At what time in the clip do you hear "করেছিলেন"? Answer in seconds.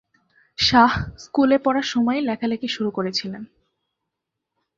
2.91-3.43